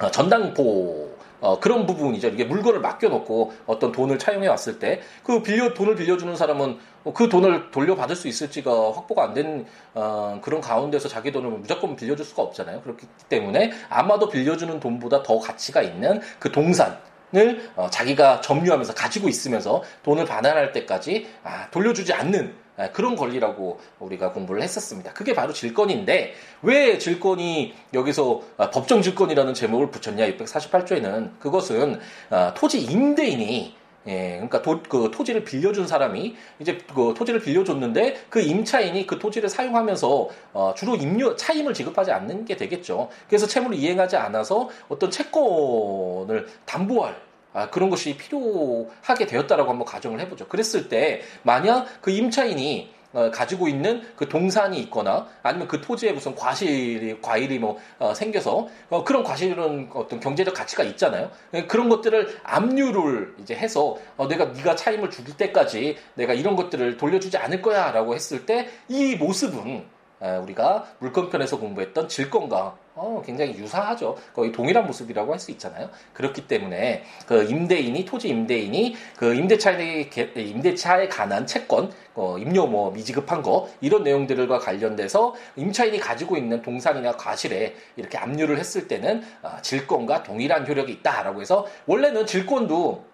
어, 0.00 0.10
전당포 0.10 1.16
어, 1.40 1.60
그런 1.60 1.86
부분이죠. 1.86 2.28
이게 2.28 2.44
물건을 2.44 2.80
맡겨놓고 2.80 3.52
어떤 3.66 3.92
돈을 3.92 4.18
차용해 4.18 4.48
왔을 4.48 4.80
때 4.80 5.00
그 5.22 5.42
빌려 5.42 5.72
돈을 5.72 5.94
빌려주는 5.94 6.34
사람은 6.34 6.78
그 7.14 7.28
돈을 7.28 7.70
돌려받을 7.70 8.16
수 8.16 8.26
있을지가 8.26 8.92
확보가 8.94 9.24
안된 9.24 9.66
어, 9.94 10.40
그런 10.42 10.60
가운데서 10.60 11.08
자기 11.08 11.30
돈을 11.30 11.50
무조건 11.50 11.94
빌려줄 11.94 12.24
수가 12.26 12.42
없잖아요. 12.42 12.80
그렇기 12.80 13.06
때문에 13.28 13.70
아마도 13.88 14.28
빌려주는 14.28 14.80
돈보다 14.80 15.22
더 15.22 15.38
가치가 15.38 15.82
있는 15.82 16.20
그 16.40 16.50
동산 16.50 16.98
을 17.36 17.70
어, 17.76 17.90
자기가 17.90 18.40
점유하면서 18.40 18.94
가지고 18.94 19.28
있으면서 19.28 19.82
돈을 20.02 20.24
반환할 20.24 20.72
때까지 20.72 21.28
아, 21.44 21.68
돌려주지 21.70 22.14
않는 22.14 22.54
아, 22.78 22.90
그런 22.92 23.16
권리라고 23.16 23.80
우리가 23.98 24.32
공부를 24.32 24.62
했었습니다. 24.62 25.12
그게 25.12 25.34
바로 25.34 25.52
질권인데 25.52 26.34
왜 26.62 26.96
질권이 26.96 27.74
여기서 27.92 28.40
아, 28.56 28.70
법정 28.70 29.02
질권이라는 29.02 29.52
제목을 29.52 29.90
붙였냐 29.90 30.30
648조에는 30.36 31.38
그것은 31.38 32.00
아, 32.30 32.54
토지 32.54 32.80
임대인이 32.80 33.76
예, 34.06 34.32
그러니까 34.34 34.62
도, 34.62 34.80
그 34.88 35.10
토지를 35.12 35.44
빌려준 35.44 35.86
사람이 35.86 36.36
이제 36.60 36.78
그 36.94 37.14
토지를 37.16 37.40
빌려줬는데 37.40 38.24
그 38.30 38.40
임차인이 38.40 39.06
그 39.06 39.18
토지를 39.18 39.48
사용하면서 39.48 40.28
어, 40.54 40.74
주로 40.76 40.94
임료 40.94 41.36
차임을 41.36 41.74
지급하지 41.74 42.12
않는 42.12 42.44
게 42.44 42.56
되겠죠. 42.56 43.10
그래서 43.28 43.46
채무를 43.46 43.76
이행하지 43.76 44.16
않아서 44.16 44.68
어떤 44.88 45.10
채권을 45.10 46.46
담보할 46.64 47.28
아, 47.52 47.70
그런 47.70 47.90
것이 47.90 48.16
필요하게 48.16 49.26
되었다라고 49.26 49.70
한번 49.70 49.84
가정을 49.84 50.20
해보죠. 50.20 50.46
그랬을 50.48 50.88
때 50.88 51.22
만약 51.42 51.86
그 52.00 52.10
임차인이 52.10 52.97
어, 53.12 53.30
가지고 53.30 53.68
있는 53.68 54.02
그 54.16 54.28
동산이 54.28 54.78
있거나 54.80 55.26
아니면 55.42 55.68
그 55.68 55.80
토지에 55.80 56.12
무슨 56.12 56.34
과실이 56.34 57.20
과일이 57.20 57.58
뭐 57.58 57.78
어, 57.98 58.14
생겨서 58.14 58.68
어, 58.90 59.04
그런 59.04 59.22
과실은 59.22 59.90
어떤 59.94 60.20
경제적 60.20 60.54
가치가 60.54 60.82
있잖아요. 60.84 61.30
예, 61.54 61.64
그런 61.64 61.88
것들을 61.88 62.38
압류를 62.42 63.34
이제 63.40 63.54
해서 63.54 63.96
어, 64.16 64.28
내가 64.28 64.46
네가 64.46 64.76
차임을 64.76 65.10
줄 65.10 65.24
때까지 65.36 65.96
내가 66.14 66.34
이런 66.34 66.56
것들을 66.56 66.96
돌려주지 66.96 67.36
않을 67.36 67.62
거야라고 67.62 68.14
했을 68.14 68.46
때 68.46 68.68
이 68.88 69.16
모습은 69.16 69.84
우리가 70.20 70.86
물건편에서 70.98 71.58
공부했던 71.58 72.08
질권과 72.08 72.76
어, 72.94 73.22
굉장히 73.24 73.54
유사하죠. 73.54 74.16
거의 74.34 74.50
동일한 74.50 74.84
모습이라고 74.86 75.32
할 75.32 75.38
수 75.38 75.52
있잖아요. 75.52 75.88
그렇기 76.14 76.48
때문에 76.48 77.04
그 77.26 77.44
임대인이 77.44 78.04
토지 78.04 78.28
임대인이 78.28 78.96
그 79.16 79.34
임대차에 79.36 80.10
임대차에 80.34 81.06
관한 81.08 81.46
채권, 81.46 81.92
어, 82.16 82.36
임료 82.38 82.66
뭐 82.66 82.90
미지급한 82.90 83.42
거 83.42 83.68
이런 83.80 84.02
내용들과 84.02 84.58
관련돼서 84.58 85.36
임차인이 85.54 86.00
가지고 86.00 86.36
있는 86.36 86.60
동산이나 86.62 87.12
과실에 87.12 87.76
이렇게 87.94 88.18
압류를 88.18 88.58
했을 88.58 88.88
때는 88.88 89.22
어, 89.42 89.58
질권과 89.62 90.24
동일한 90.24 90.66
효력이 90.66 90.90
있다라고 90.94 91.40
해서 91.40 91.66
원래는 91.86 92.26
질권도 92.26 93.04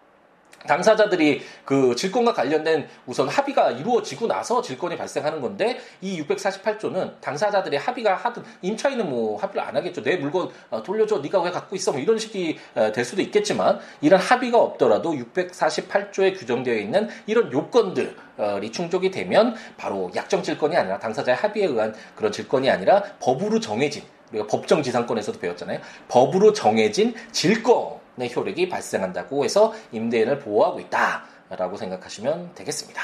당사자들이 0.66 1.42
그 1.64 1.94
질권과 1.94 2.32
관련된 2.32 2.88
우선 3.06 3.28
합의가 3.28 3.72
이루어지고 3.72 4.26
나서 4.26 4.62
질권이 4.62 4.96
발생하는 4.96 5.40
건데 5.40 5.78
이 6.00 6.22
648조는 6.22 7.20
당사자들의 7.20 7.78
합의가 7.78 8.14
하든 8.14 8.42
임차인은 8.62 9.08
뭐 9.08 9.38
합의를 9.38 9.62
안 9.62 9.76
하겠죠. 9.76 10.02
내 10.02 10.16
물건 10.16 10.50
어, 10.70 10.82
돌려줘. 10.82 11.18
네가 11.18 11.40
왜 11.42 11.50
갖고 11.50 11.76
있어. 11.76 11.92
뭐 11.92 12.00
이런 12.00 12.18
식이 12.18 12.58
어, 12.74 12.92
될 12.92 13.04
수도 13.04 13.22
있겠지만 13.22 13.78
이런 14.00 14.20
합의가 14.20 14.58
없더라도 14.58 15.12
648조에 15.12 16.38
규정되어 16.38 16.74
있는 16.74 17.08
이런 17.26 17.52
요건들 17.52 18.16
이 18.62 18.72
충족이 18.72 19.12
되면 19.12 19.54
바로 19.76 20.10
약정 20.14 20.42
질권이 20.42 20.76
아니라 20.76 20.98
당사자의 20.98 21.36
합의에 21.36 21.66
의한 21.66 21.94
그런 22.16 22.32
질권이 22.32 22.68
아니라 22.68 23.02
법으로 23.20 23.60
정해진 23.60 24.02
우리가 24.32 24.46
법정 24.48 24.82
지상권에서도 24.82 25.38
배웠잖아요. 25.38 25.80
법으로 26.08 26.52
정해진 26.52 27.14
질권 27.30 27.92
의 27.92 28.03
효력이 28.18 28.68
발생한다고 28.68 29.44
해서 29.44 29.72
임대인을 29.92 30.38
보호하고 30.38 30.80
있다라고 30.80 31.76
생각하시면 31.76 32.52
되겠습니다. 32.54 33.00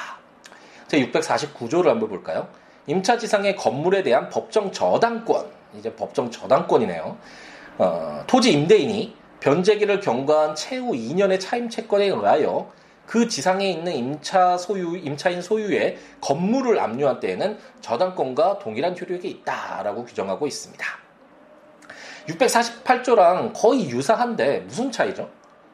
제 0.89 1.01
649조를 1.07 1.87
한번 1.87 2.09
볼까요? 2.09 2.49
임차지상의 2.87 3.57
건물에 3.57 4.03
대한 4.03 4.29
법정 4.29 4.73
저당권, 4.73 5.47
이제 5.79 5.93
법정 5.95 6.31
저당권이네요. 6.31 7.17
어, 7.79 8.25
토지 8.27 8.53
임대인이 8.53 9.15
변제기를 9.41 10.01
경과한 10.01 10.55
채후 10.55 10.93
2년의 10.93 11.41
차임 11.41 11.69
채권에 11.69 12.07
의하여 12.07 12.71
그 13.07 13.27
지상에 13.27 13.69
있는 13.69 13.93
임차 13.93 14.57
소유, 14.59 14.97
임차인 14.97 15.43
소유의 15.43 15.99
건물을 16.21 16.79
압류한 16.79 17.21
때에는 17.21 17.59
저당권과 17.81 18.61
동일한 18.61 18.97
효력이 18.97 19.29
있다라고 19.29 20.05
규정하고 20.05 20.47
있습니다. 20.47 21.10
648조랑 22.29 23.53
거의 23.55 23.91
유사한데 23.91 24.61
무슨 24.61 24.91
차이죠? 24.91 25.29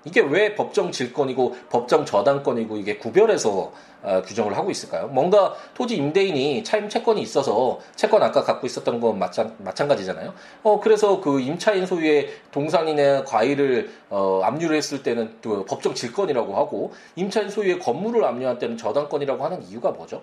이게 0.06 0.20
왜 0.20 0.54
법정 0.54 0.92
질권이고 0.92 1.56
법정 1.68 2.06
저당권이고 2.06 2.76
이게 2.76 2.96
구별해서 2.96 3.72
어, 4.02 4.22
규정을 4.22 4.56
하고 4.56 4.70
있을까요? 4.70 5.08
뭔가 5.08 5.54
토지 5.74 5.96
임대인이 5.96 6.62
차임 6.62 6.88
채권이 6.88 7.20
있어서 7.22 7.80
채권 7.96 8.22
아까 8.22 8.44
갖고 8.44 8.68
있었던 8.68 9.00
건 9.00 9.18
마찬, 9.18 9.56
마찬가지잖아요. 9.58 10.32
어, 10.62 10.80
그래서 10.80 11.20
그 11.20 11.40
임차인 11.40 11.86
소유의 11.86 12.28
동산이나 12.52 13.24
과일을 13.24 13.90
어, 14.08 14.42
압류를 14.44 14.76
했을 14.76 15.02
때는 15.02 15.38
그 15.42 15.64
법정 15.64 15.92
질권이라고 15.92 16.56
하고 16.56 16.92
임차인 17.16 17.50
소유의 17.50 17.80
건물을 17.80 18.24
압류할 18.24 18.60
때는 18.60 18.76
저당권이라고 18.76 19.44
하는 19.44 19.60
이유가 19.64 19.90
뭐죠? 19.90 20.22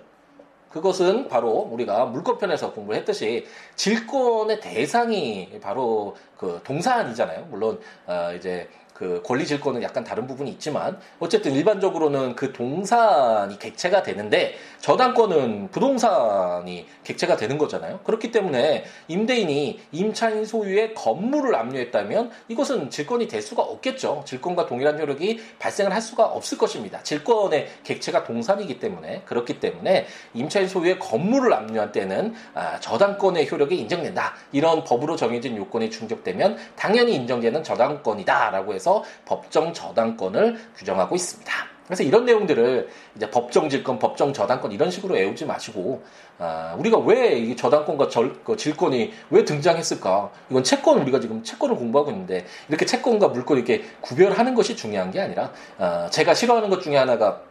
그것은 0.73 1.27
바로 1.27 1.49
우리가 1.71 2.05
물권편에서 2.07 2.73
공부를 2.73 2.99
했듯이 2.99 3.45
질권의 3.75 4.59
대상이 4.59 5.59
바로 5.61 6.15
그 6.35 6.59
동산이잖아요. 6.63 7.45
물론 7.51 7.79
어 8.07 8.33
이제 8.35 8.67
그 8.93 9.21
권리 9.23 9.45
질권은 9.45 9.83
약간 9.83 10.03
다른 10.03 10.25
부분이 10.25 10.49
있지만 10.51 10.99
어쨌든 11.19 11.53
일반적으로는 11.53 12.35
그 12.35 12.53
동산이 12.53 13.59
객체가 13.59 14.01
되는데 14.01 14.55
저당권은 14.83 15.69
부동산이 15.71 16.85
객체가 17.03 17.35
되는 17.35 17.57
거잖아요. 17.57 18.01
그렇기 18.03 18.31
때문에 18.31 18.83
임대인이 19.07 19.79
임차인 19.91 20.45
소유의 20.45 20.93
건물을 20.93 21.55
압류했다면 21.55 22.29
이것은 22.49 22.91
질권이 22.91 23.27
될 23.27 23.41
수가 23.41 23.63
없겠죠. 23.63 24.23
질권과 24.25 24.67
동일한 24.67 24.99
효력이 24.99 25.41
발생을 25.57 25.91
할 25.91 26.01
수가 26.01 26.25
없을 26.25 26.59
것입니다. 26.59 27.01
질권의 27.01 27.69
객체가 27.83 28.25
동산이기 28.25 28.79
때문에 28.79 29.23
그렇기 29.25 29.59
때문에 29.59 30.05
임차인 30.35 30.67
소유의 30.67 30.99
건물을 30.99 31.51
압류한 31.51 31.91
때는 31.91 32.35
아, 32.53 32.79
저당권의 32.79 33.49
효력이 33.49 33.75
인정된다. 33.75 34.35
이런 34.51 34.83
법으로 34.83 35.15
정해진 35.15 35.57
요건이 35.57 35.89
충족되면 35.89 36.57
당연히 36.75 37.15
인정되는 37.15 37.63
저당권이다라고 37.63 38.73
해서 38.73 38.83
해서 38.83 39.03
법정 39.25 39.73
저당권을 39.73 40.57
규정하고 40.75 41.15
있습니다. 41.15 41.72
그래서 41.85 42.03
이런 42.03 42.25
내용들을 42.25 42.87
이제 43.15 43.29
법정 43.29 43.69
질권, 43.69 43.99
법정 43.99 44.31
저당권 44.31 44.71
이런 44.71 44.89
식으로 44.89 45.15
외우지 45.15 45.45
마시고 45.45 46.03
아, 46.39 46.75
우리가 46.79 46.97
왜 46.99 47.37
이 47.37 47.55
저당권과 47.55 48.09
절, 48.09 48.43
그 48.43 48.55
질권이 48.55 49.13
왜 49.29 49.45
등장했을까? 49.45 50.31
이건 50.49 50.63
채권 50.63 50.99
우리가 51.01 51.19
지금 51.19 51.43
채권을 51.43 51.75
공부하고 51.75 52.11
있는데 52.11 52.45
이렇게 52.69 52.85
채권과 52.85 53.29
물권 53.29 53.57
이렇게 53.57 53.83
구별하는 54.01 54.55
것이 54.55 54.75
중요한 54.75 55.11
게 55.11 55.19
아니라 55.19 55.51
아, 55.77 56.09
제가 56.09 56.33
싫어하는 56.33 56.69
것 56.69 56.81
중에 56.81 56.95
하나가 56.95 57.41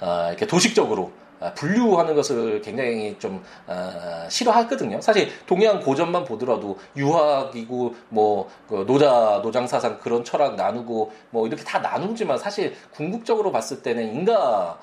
아, 0.00 0.28
이렇게 0.28 0.46
도식적으로 0.46 1.12
분류하는 1.52 2.14
것을 2.14 2.62
굉장히 2.62 3.16
좀 3.18 3.42
어, 3.66 4.26
싫어하거든요. 4.28 5.00
사실 5.00 5.28
동양 5.46 5.80
고전만 5.80 6.24
보더라도 6.24 6.78
유학이고 6.96 7.94
뭐 8.08 8.48
그 8.68 8.84
노자 8.86 9.40
노장 9.42 9.66
사상 9.66 9.98
그런 9.98 10.24
철학 10.24 10.56
나누고 10.56 11.12
뭐 11.30 11.46
이렇게 11.46 11.62
다 11.64 11.78
나누지만 11.78 12.38
사실 12.38 12.74
궁극적으로 12.92 13.52
봤을 13.52 13.82
때는 13.82 14.14
인간 14.14 14.74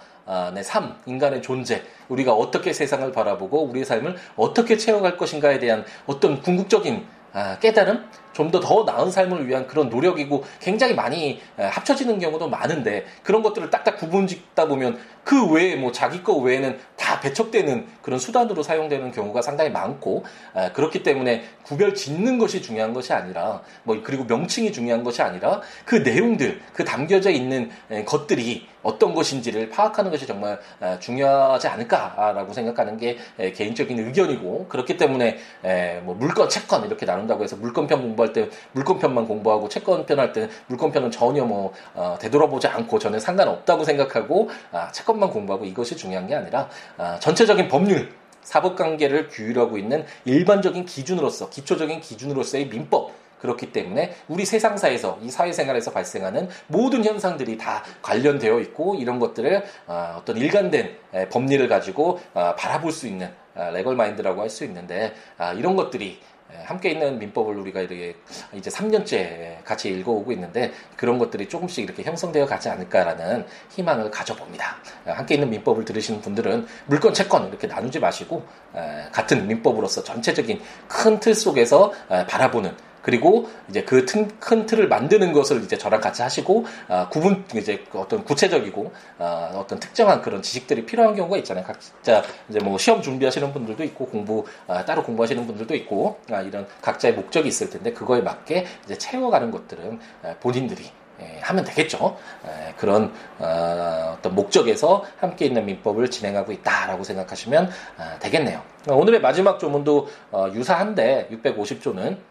의 0.55 0.63
삶, 0.63 0.95
인간의 1.05 1.41
존재, 1.41 1.83
우리가 2.07 2.33
어떻게 2.33 2.73
세상을 2.73 3.11
바라보고 3.11 3.63
우리의 3.65 3.85
삶을 3.85 4.15
어떻게 4.37 4.77
채워갈 4.77 5.17
것인가에 5.17 5.59
대한 5.59 5.83
어떤 6.05 6.41
궁극적인 6.41 7.05
아, 7.33 7.57
깨달음, 7.59 8.05
좀 8.33 8.51
더 8.51 8.59
더 8.59 8.83
나은 8.83 9.09
삶을 9.11 9.47
위한 9.47 9.67
그런 9.67 9.89
노력이고 9.89 10.43
굉장히 10.59 10.93
많이 10.93 11.41
합쳐지는 11.57 12.19
경우도 12.19 12.49
많은데 12.49 13.05
그런 13.23 13.41
것들을 13.41 13.69
딱딱 13.69 13.97
구분 13.97 14.27
짓다 14.27 14.67
보면 14.67 14.99
그 15.23 15.51
외에 15.51 15.75
뭐 15.75 15.91
자기 15.91 16.23
거 16.23 16.33
외에는 16.33 16.79
다 16.97 17.19
배척되는 17.19 17.87
그런 18.01 18.19
수단으로 18.19 18.63
사용되는 18.63 19.11
경우가 19.11 19.41
상당히 19.41 19.69
많고 19.69 20.23
그렇기 20.73 21.03
때문에 21.03 21.43
구별 21.63 21.93
짓는 21.93 22.39
것이 22.39 22.61
중요한 22.61 22.93
것이 22.93 23.13
아니라 23.13 23.61
뭐 23.83 24.01
그리고 24.03 24.23
명칭이 24.23 24.71
중요한 24.71 25.03
것이 25.03 25.21
아니라 25.21 25.61
그 25.85 25.95
내용들 25.97 26.61
그 26.73 26.83
담겨져 26.83 27.29
있는 27.29 27.69
것들이 28.05 28.67
어떤 28.83 29.13
것인지를 29.13 29.69
파악하는 29.69 30.09
것이 30.09 30.25
정말 30.25 30.59
중요하지 30.99 31.67
않을까라고 31.67 32.51
생각하는 32.53 32.97
게 32.97 33.17
개인적인 33.37 33.99
의견이고 33.99 34.65
그렇기 34.69 34.97
때문에 34.97 35.37
뭐 36.03 36.15
물건 36.15 36.49
채권 36.49 36.85
이렇게 36.85 37.05
나눈다고 37.05 37.43
해서 37.43 37.55
물건편 37.57 38.01
공부할 38.01 38.33
때 38.33 38.49
물건편만 38.71 39.27
공부하고 39.27 39.69
채권편 39.69 40.19
할 40.19 40.31
때 40.31 40.49
물건편은 40.67 41.11
전혀 41.11 41.43
뭐 41.43 41.73
어, 41.93 42.17
되돌아보지 42.19 42.67
않고 42.67 42.99
저는 42.99 43.19
상관없다고 43.19 43.83
생각하고 43.83 44.49
아, 44.71 44.91
채권 44.91 45.10
만 45.17 45.29
공부하고 45.29 45.65
이것이 45.65 45.95
중요한 45.95 46.27
게 46.27 46.35
아니라 46.35 46.69
아, 46.97 47.19
전체적인 47.19 47.67
법률 47.67 48.13
사법관계를 48.43 49.29
규율하고 49.29 49.77
있는 49.77 50.05
일반적인 50.25 50.85
기준으로서 50.85 51.49
기초적인 51.49 52.01
기준으로서의 52.01 52.67
민법 52.69 53.11
그렇기 53.41 53.71
때문에 53.71 54.15
우리 54.27 54.45
세상사에서 54.45 55.17
이 55.23 55.29
사회생활에서 55.31 55.91
발생하는 55.91 56.47
모든 56.67 57.03
현상들이 57.03 57.57
다 57.57 57.83
관련되어 58.03 58.59
있고 58.59 58.95
이런 58.95 59.19
것들을 59.19 59.63
아, 59.87 60.17
어떤 60.21 60.37
일관된 60.37 60.95
법리를 61.31 61.67
가지고 61.67 62.19
아, 62.33 62.55
바라볼 62.55 62.91
수 62.91 63.07
있는 63.07 63.31
아, 63.55 63.69
레걸 63.71 63.95
마인드라고 63.95 64.41
할 64.41 64.49
수 64.49 64.63
있는데 64.65 65.13
이런 65.57 65.75
것들이 65.75 66.19
함께 66.65 66.91
있는 66.91 67.17
민법을 67.19 67.55
우리가 67.57 67.81
이렇게 67.81 68.15
이제 68.53 68.69
3년째 68.69 69.63
같이 69.63 69.89
읽어오고 69.89 70.31
있는데 70.33 70.71
그런 70.95 71.17
것들이 71.19 71.47
조금씩 71.47 71.83
이렇게 71.83 72.03
형성되어 72.03 72.45
가지 72.45 72.69
않을까라는 72.69 73.45
희망을 73.71 74.11
가져봅니다. 74.11 74.77
함께 75.05 75.35
있는 75.35 75.49
민법을 75.49 75.85
들으시는 75.85 76.21
분들은 76.21 76.67
물건 76.87 77.13
채권 77.13 77.47
이렇게 77.47 77.67
나누지 77.67 77.99
마시고 77.99 78.43
같은 79.11 79.47
민법으로서 79.47 80.03
전체적인 80.03 80.61
큰 80.87 81.21
틀 81.21 81.35
속에서 81.35 81.91
바라보는 82.27 82.75
그리고 83.01 83.49
이제 83.69 83.83
그 83.83 84.05
큰 84.39 84.65
틀을 84.65 84.87
만드는 84.87 85.33
것을 85.33 85.63
이제 85.63 85.77
저랑 85.77 86.01
같이 86.01 86.21
하시고 86.21 86.65
어, 86.89 87.07
구분 87.09 87.45
이제 87.55 87.83
어떤 87.93 88.23
구체적이고 88.23 88.91
어, 89.19 89.51
어떤 89.55 89.79
특정한 89.79 90.21
그런 90.21 90.41
지식들이 90.41 90.85
필요한 90.85 91.15
경우가 91.15 91.37
있잖아요. 91.37 91.63
각자 91.63 92.23
이제 92.49 92.59
뭐 92.59 92.77
시험 92.77 93.01
준비하시는 93.01 93.53
분들도 93.53 93.83
있고 93.85 94.07
공부 94.07 94.45
어, 94.67 94.83
따로 94.85 95.03
공부하시는 95.03 95.45
분들도 95.47 95.75
있고 95.75 96.19
아, 96.29 96.41
이런 96.41 96.67
각자의 96.81 97.13
목적이 97.13 97.49
있을 97.49 97.69
텐데 97.69 97.93
그거에 97.93 98.21
맞게 98.21 98.65
이제 98.85 98.97
채워가는 98.97 99.51
것들은 99.51 99.99
본인들이 100.41 100.91
예, 101.21 101.39
하면 101.41 101.63
되겠죠. 101.63 102.17
예, 102.47 102.73
그런 102.77 103.13
어, 103.37 104.17
떤 104.21 104.33
목적에서 104.33 105.05
함께 105.19 105.45
있는 105.45 105.65
민법을 105.65 106.09
진행하고 106.09 106.51
있다라고 106.51 107.03
생각하시면 107.03 107.69
아, 107.97 108.17
되겠네요. 108.19 108.61
오늘의 108.89 109.21
마지막 109.21 109.59
조문도 109.59 110.07
어, 110.31 110.47
유사한데 110.53 111.29
650조는 111.31 112.30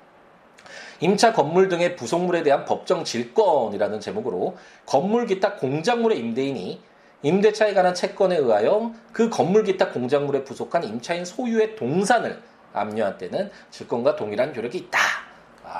임차 1.00 1.32
건물 1.32 1.68
등의 1.68 1.96
부속물에 1.96 2.42
대한 2.42 2.64
법정 2.64 3.04
질권이라는 3.04 4.00
제목으로 4.00 4.56
건물 4.86 5.26
기타 5.26 5.54
공작물의 5.56 6.18
임대인이 6.18 6.80
임대차에 7.22 7.74
관한 7.74 7.94
채권에 7.94 8.36
의하여 8.36 8.92
그 9.12 9.28
건물 9.28 9.64
기타 9.64 9.90
공작물에 9.90 10.44
부속한 10.44 10.84
임차인 10.84 11.24
소유의 11.24 11.76
동산을 11.76 12.40
압류한 12.72 13.18
때는 13.18 13.50
질권과 13.70 14.16
동일한 14.16 14.54
효력이 14.54 14.78
있다. 14.78 14.98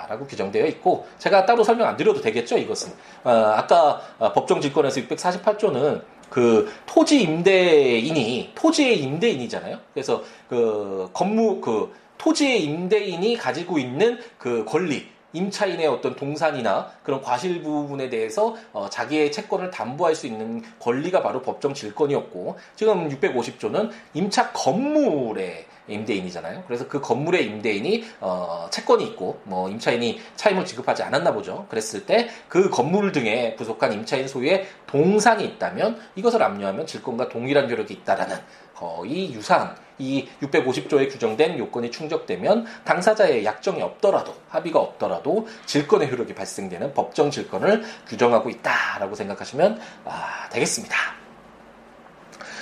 라고 0.09 0.25
규정되어 0.27 0.67
있고 0.67 1.07
제가 1.19 1.47
따로 1.47 1.65
설명 1.65 1.89
안 1.89 1.97
드려도 1.97 2.21
되겠죠 2.21 2.57
이것은 2.59 2.93
아, 3.25 3.67
까 3.67 4.01
어, 4.19 4.33
법정 4.33 4.61
질권에서 4.61 5.01
648조는 5.01 6.03
그 6.29 6.73
토지 6.87 7.23
임대인이 7.23 8.53
토지의 8.55 9.01
임대인이잖아요. 9.01 9.79
그래서 9.93 10.23
그 10.49 11.11
건물 11.13 11.61
그 11.61 11.93
토지의 12.21 12.65
임대인이 12.65 13.35
가지고 13.39 13.79
있는 13.79 14.19
그 14.37 14.63
권리, 14.67 15.09
임차인의 15.33 15.87
어떤 15.87 16.15
동산이나 16.17 16.91
그런 17.03 17.23
과실 17.23 17.63
부분에 17.63 18.11
대해서 18.11 18.57
어, 18.75 18.91
자기의 18.91 19.33
채권을 19.33 19.71
담보할 19.71 20.15
수 20.15 20.27
있는 20.27 20.63
권리가 20.81 21.23
바로 21.23 21.41
법정 21.41 21.73
질권이었고 21.73 22.59
지금 22.77 23.09
650조는 23.09 23.91
임차 24.13 24.53
건물의 24.53 25.65
임대인이잖아요. 25.93 26.65
그래서 26.67 26.89
그 26.89 27.01
건물의 27.01 27.47
임대인이 27.47 28.05
어, 28.21 28.69
채권이 28.71 29.05
있고 29.09 29.41
뭐 29.45 29.69
임차인이 29.69 30.21
차임을 30.37 30.65
지급하지 30.65 31.03
않았나 31.03 31.33
보죠. 31.33 31.67
그랬을 31.69 32.07
때 32.07 32.29
그 32.49 32.69
건물 32.71 33.13
등에 33.13 33.55
부속한 33.57 33.93
임차인 33.93 34.29
소유의 34.29 34.67
동산이 34.87 35.45
있다면 35.45 36.01
이것을 36.17 36.43
압류하면 36.43 36.87
질권과 36.87 37.29
동일한 37.29 37.71
효력이 37.71 37.95
있다라는 37.95 38.37
거의 38.75 39.33
유사한 39.33 39.77
이 39.99 40.27
650조에 40.43 41.11
규정된 41.11 41.59
요건이 41.59 41.91
충족되면 41.91 42.67
당사자의 42.85 43.45
약정이 43.45 43.83
없더라도 43.83 44.35
합의가 44.49 44.81
없더라도 44.81 45.47
질권의 45.67 46.11
효력이 46.11 46.35
발생되는 46.35 46.95
법정 46.95 47.31
질권을 47.31 47.85
규정하고 48.09 48.49
있다라고 48.49 49.15
생각하시면 49.15 49.79
아, 50.07 50.49
되겠습니다. 50.51 51.20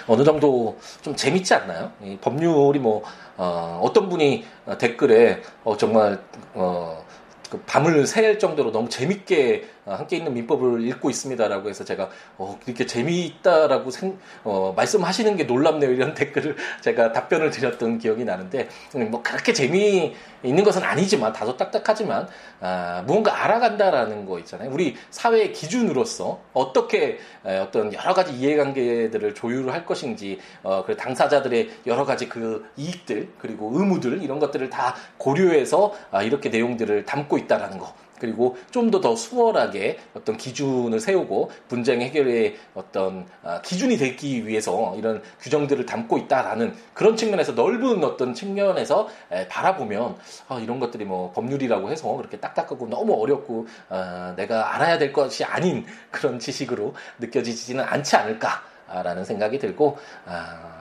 어느 0.08 0.24
정도 0.24 0.78
좀 1.02 1.14
재밌지 1.14 1.54
않나요? 1.54 1.92
법률이 2.20 2.78
뭐 2.78 3.02
어, 3.36 3.88
떤 3.94 4.08
분이 4.08 4.44
댓글에 4.78 5.42
어, 5.64 5.76
정말 5.76 6.20
어, 6.54 7.04
그 7.50 7.58
밤을 7.66 8.06
새일 8.06 8.38
정도로 8.38 8.72
너무 8.72 8.88
재밌게 8.88 9.68
어, 9.77 9.77
함께 9.94 10.16
있는 10.16 10.34
민법을 10.34 10.86
읽고 10.86 11.10
있습니다라고 11.10 11.68
해서 11.68 11.84
제가 11.84 12.10
어, 12.36 12.58
이렇게 12.66 12.86
재미있다라고 12.86 13.90
생, 13.90 14.18
어, 14.44 14.72
말씀하시는 14.76 15.36
게 15.36 15.44
놀랍네요 15.44 15.90
이런 15.90 16.14
댓글을 16.18 16.56
제가 16.80 17.12
답변을 17.12 17.50
드렸던 17.50 17.98
기억이 17.98 18.24
나는데 18.24 18.68
음, 18.96 19.10
뭐 19.10 19.22
그렇게 19.22 19.52
재미 19.52 20.14
있는 20.42 20.62
것은 20.64 20.82
아니지만 20.82 21.32
다소 21.32 21.56
딱딱하지만 21.56 22.28
아, 22.60 23.02
무언가 23.06 23.44
알아간다라는 23.44 24.26
거 24.26 24.38
있잖아요. 24.40 24.70
우리 24.70 24.96
사회의 25.10 25.52
기준으로서 25.52 26.40
어떻게 26.52 27.18
에, 27.44 27.58
어떤 27.58 27.92
여러 27.92 28.14
가지 28.14 28.32
이해관계들을 28.32 29.34
조율을 29.34 29.72
할 29.72 29.84
것인지 29.84 30.38
어, 30.62 30.84
그 30.84 30.96
당사자들의 30.96 31.70
여러 31.86 32.04
가지 32.04 32.28
그 32.28 32.68
이익들 32.76 33.30
그리고 33.38 33.70
의무들 33.74 34.22
이런 34.22 34.38
것들을 34.38 34.70
다 34.70 34.94
고려해서 35.16 35.94
아, 36.10 36.22
이렇게 36.22 36.48
내용들을 36.48 37.04
담고 37.04 37.38
있다라는 37.38 37.78
거. 37.78 37.94
그리고 38.18 38.56
좀 38.70 38.90
더 38.90 39.00
더 39.00 39.14
수월하게 39.14 39.98
어떤 40.14 40.36
기준을 40.36 41.00
세우고 41.00 41.50
분쟁 41.68 42.00
해결의 42.00 42.56
어떤 42.74 43.26
아, 43.42 43.60
기준이 43.62 43.96
되기 43.96 44.46
위해서 44.46 44.94
이런 44.96 45.22
규정들을 45.40 45.86
담고 45.86 46.18
있다라는 46.18 46.74
그런 46.94 47.16
측면에서 47.16 47.52
넓은 47.52 48.02
어떤 48.04 48.34
측면에서 48.34 49.08
바라보면 49.48 50.16
아, 50.48 50.58
이런 50.58 50.80
것들이 50.80 51.04
뭐 51.04 51.32
법률이라고 51.32 51.90
해서 51.90 52.16
그렇게 52.16 52.38
딱딱하고 52.38 52.88
너무 52.88 53.14
어렵고 53.14 53.66
아, 53.88 54.34
내가 54.36 54.74
알아야 54.74 54.98
될 54.98 55.12
것이 55.12 55.44
아닌 55.44 55.84
그런 56.10 56.38
지식으로 56.38 56.94
느껴지지는 57.18 57.84
않지 57.84 58.16
않을까라는 58.16 59.24
생각이 59.24 59.58
들고 59.58 59.98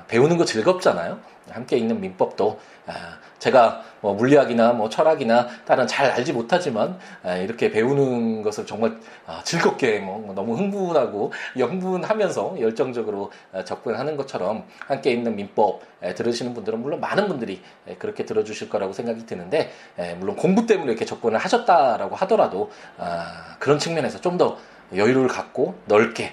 배우는 0.07 0.37
거 0.37 0.45
즐겁잖아요. 0.45 1.19
함께 1.49 1.77
있는 1.77 2.01
민법도 2.01 2.59
아, 2.87 3.17
제가 3.39 3.83
뭐 4.01 4.13
물리학이나 4.13 4.73
뭐 4.73 4.89
철학이나 4.89 5.47
다른 5.65 5.87
잘 5.87 6.11
알지 6.11 6.33
못하지만 6.33 6.99
아, 7.23 7.35
이렇게 7.35 7.71
배우는 7.71 8.41
것을 8.43 8.65
정말 8.65 8.97
아, 9.25 9.41
즐겁게 9.43 9.99
뭐 9.99 10.33
너무 10.33 10.55
흥분하고 10.57 11.31
흥분하면서 11.55 12.57
열정적으로 12.59 13.31
접근하는 13.65 14.17
것처럼 14.17 14.65
함께 14.79 15.11
있는 15.11 15.35
민법 15.35 15.81
들으시는 16.15 16.53
분들은 16.53 16.81
물론 16.81 16.99
많은 16.99 17.27
분들이 17.27 17.61
그렇게 17.97 18.25
들어주실 18.25 18.69
거라고 18.69 18.93
생각이 18.93 19.25
드는데 19.25 19.71
물론 20.19 20.35
공부 20.35 20.65
때문에 20.65 20.91
이렇게 20.91 21.05
접근을 21.05 21.37
하셨다라고 21.39 22.15
하더라도 22.15 22.71
그런 23.59 23.79
측면에서 23.79 24.21
좀 24.21 24.37
더 24.37 24.55
여유를 24.95 25.27
갖고 25.27 25.73
넓게 25.85 26.31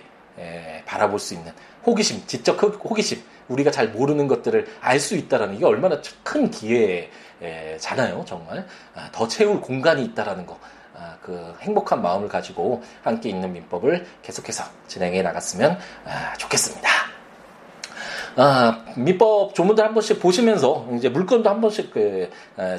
바라볼 0.85 1.19
수 1.19 1.33
있는 1.33 1.53
호기심, 1.87 2.27
지적 2.27 2.63
호기심 2.63 3.23
우리가 3.49 3.71
잘 3.71 3.89
모르는 3.89 4.29
것들을 4.29 4.67
알 4.81 5.01
수 5.01 5.17
있다라는 5.17 5.57
이게 5.57 5.65
얼마나 5.67 6.01
큰 6.23 6.51
기회잖아요, 6.51 8.25
정말. 8.27 8.67
아, 8.95 9.09
더 9.13 9.29
채울 9.29 9.61
공간이 9.61 10.05
있다라는 10.05 10.47
거. 10.47 10.59
아, 10.97 11.17
그 11.21 11.55
행복한 11.61 12.01
마음을 12.03 12.29
가지고 12.29 12.83
함께 13.03 13.29
있는 13.29 13.53
민법을 13.53 14.07
계속해서 14.23 14.65
진행해 14.87 15.23
나갔으면 15.23 15.79
아, 16.07 16.35
좋겠습니다. 16.39 17.14
아, 18.37 18.85
민법 18.97 19.55
조문들 19.55 19.85
한 19.85 19.95
번씩 19.95 20.21
보시면서 20.21 20.89
이제 20.97 21.09
물건도 21.09 21.49
한 21.49 21.61
번씩 21.61 21.93
그, 21.93 22.29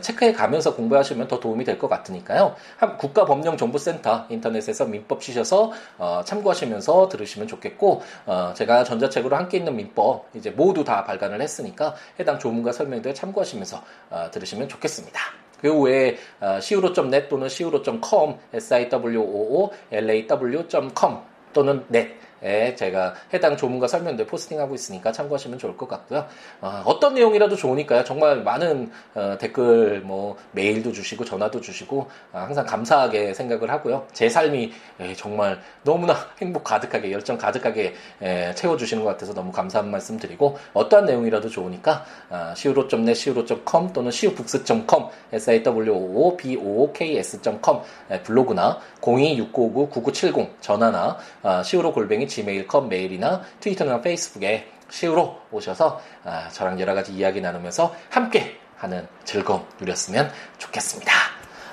체크해 0.02 0.34
가면서 0.34 0.76
공부하시면 0.76 1.28
더 1.28 1.40
도움이 1.40 1.64
될 1.64 1.76
것 1.80 1.88
같으니까요. 1.90 2.56
국가법령정보센터 2.98 4.26
인터넷에서 4.30 4.86
민법 4.86 5.22
치셔서 5.22 5.72
어, 5.98 6.22
참고하시면서 6.26 7.10
들으시면 7.10 7.48
좋겠고 7.48 8.02
어, 8.26 8.54
제가 8.56 8.84
전자책으로 8.86 9.36
함께 9.36 9.58
있는 9.58 9.76
민법 9.76 10.30
이제 10.36 10.50
모두 10.50 10.84
다 10.84 11.04
발간을 11.04 11.42
했으니까 11.42 11.96
해당 12.20 12.40
조문과 12.40 12.72
설명들 12.72 13.14
참고하시면서 13.14 13.82
어, 14.10 14.28
들으시면 14.32 14.70
좋겠습니다. 14.70 15.20
그 15.62 15.82
외에 15.82 16.18
어, 16.42 16.58
siwo.net 16.58 17.30
또는 17.30 17.48
siwo.com, 17.48 18.38
siwoo, 18.54 19.70
law.com 19.92 21.20
또는 21.54 21.86
net 21.94 22.25
에 22.46 22.76
제가 22.76 23.16
해당 23.34 23.58
조문과 23.58 23.88
설명들 23.88 24.28
포스팅하고 24.28 24.76
있으니까 24.76 25.12
참고하시면 25.12 25.58
좋을 25.58 25.76
것 25.78 25.90
같고요. 25.90 26.28
어, 26.62 27.00
떤 27.00 27.16
내용이라도 27.16 27.56
좋으니까요. 27.56 28.04
정말 28.04 28.44
많은 28.44 28.92
어, 29.16 29.36
댓글, 29.40 30.02
뭐 30.02 30.38
메일도 30.52 30.92
주시고 30.92 31.26
전화도 31.26 31.62
주시고 31.62 32.08
어, 32.34 32.38
항상 32.38 32.68
감사하게 32.68 33.34
생각을 33.34 33.72
하고요. 33.72 34.06
제 34.14 34.30
삶이 34.30 34.72
에, 35.00 35.16
정말 35.16 35.60
너무나 35.84 36.16
행복 36.40 36.64
가득하게 36.64 37.12
열정 37.12 37.40
가득하게 37.40 37.96
에, 38.22 38.54
채워주시는 38.54 39.04
것 39.04 39.10
같아서 39.10 39.34
너무 39.34 39.52
감사한 39.52 39.90
말씀 39.90 40.20
드리고 40.20 40.60
어떠한 40.74 41.06
내용이라도 41.06 41.50
좋으니까 41.50 42.06
어, 42.30 42.54
siwo.net, 42.56 43.12
siwo.com 43.12 43.92
또는 43.92 44.10
siwobooks.com, 44.10 45.10
siwoboks.com 45.34 47.82
블로그나 48.24 48.80
026959-9970 49.02 50.50
전화나 50.62 51.18
어, 51.42 51.64
siwo 51.64 51.92
골뱅이 51.92 52.28
gmail.com 52.36 52.90
메일이나 52.90 53.42
트위터나 53.60 54.02
페이스북에 54.02 54.72
시우로 54.90 55.40
오셔서 55.52 56.02
아, 56.24 56.50
저랑 56.50 56.80
여러 56.80 56.94
가지 56.94 57.14
이야기 57.14 57.42
나누면서 57.42 57.96
함께 58.10 58.58
하는 58.78 59.08
즐거움 59.24 59.66
누렸으면 59.80 60.32
좋겠습니다. 60.58 61.12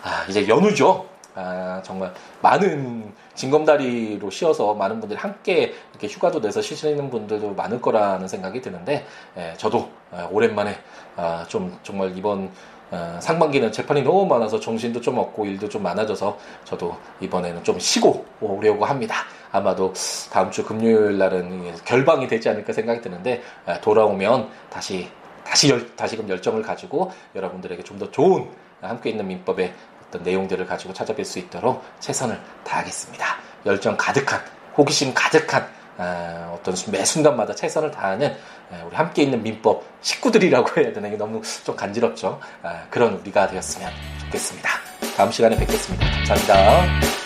아, 0.03 0.25
이제 0.29 0.46
연휴죠. 0.48 1.09
아, 1.35 1.81
정말 1.83 2.12
많은 2.42 3.12
징검다리로 3.35 4.31
쉬어서 4.31 4.75
많은 4.75 5.01
분들이 5.01 5.18
함께 5.18 5.75
이렇게 5.90 6.07
휴가도 6.07 6.40
내서 6.40 6.61
쉬시는 6.61 7.11
분들도 7.11 7.55
많을 7.55 7.81
거라는 7.81 8.29
생각이 8.29 8.61
드는데 8.61 9.07
예, 9.38 9.55
저도 9.57 9.90
아, 10.11 10.29
오랜만에 10.31 10.79
아, 11.16 11.44
좀 11.48 11.79
정말 11.83 12.16
이번 12.16 12.51
어, 12.92 13.18
상반기는 13.20 13.72
재판이 13.72 14.02
너무 14.02 14.26
많아서 14.26 14.61
정신도 14.61 15.00
좀 15.00 15.16
없고 15.18 15.46
일도 15.46 15.68
좀 15.68 15.83
많아져서 15.83 16.38
저도 16.64 16.94
이번에는 17.20 17.64
좀 17.64 17.78
쉬고 17.81 18.24
오려고 18.40 18.85
합니다. 18.85 19.24
아마도 19.50 19.92
다음 20.31 20.50
주 20.50 20.62
금요일 20.64 21.18
날은 21.18 21.74
결방이 21.85 22.28
되지 22.28 22.48
않을까 22.50 22.72
생각이 22.72 23.00
드는데 23.00 23.42
어, 23.66 23.81
돌아오면 23.81 24.48
다시 24.70 25.09
다시 25.42 25.70
열, 25.70 25.96
다시금 25.96 26.28
열정을 26.28 26.62
가지고 26.62 27.11
여러분들에게 27.35 27.83
좀 27.83 27.98
더 27.98 28.11
좋은 28.11 28.48
함께 28.81 29.11
있는 29.11 29.26
민법의 29.28 29.72
어떤 30.09 30.22
내용들을 30.22 30.66
가지고 30.66 30.92
찾아뵐 30.92 31.24
수 31.24 31.38
있도록 31.38 31.83
최선을 32.00 32.38
다하겠습니다. 32.64 33.26
열정 33.64 33.96
가득한 33.96 34.40
호기심 34.76 35.14
가득한 35.14 35.62
어, 35.62 35.66
어떤 36.54 36.74
매 36.90 37.04
순간마다 37.04 37.54
최선을 37.54 37.90
다하는 37.90 38.34
우리 38.86 38.96
함께 38.96 39.22
있는 39.22 39.42
민법 39.42 39.84
식구들이라고 40.00 40.80
해야 40.80 40.92
되나 40.92 41.08
이게 41.08 41.16
너무 41.16 41.42
좀 41.64 41.76
간지럽죠. 41.76 42.40
그런 42.90 43.14
우리가 43.14 43.48
되었으면 43.48 43.90
좋겠습니다. 44.24 44.70
다음 45.16 45.30
시간에 45.30 45.56
뵙겠습니다. 45.56 46.06
감사합니다. 46.26 47.21